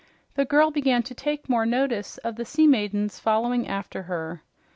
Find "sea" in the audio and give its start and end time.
2.43-2.65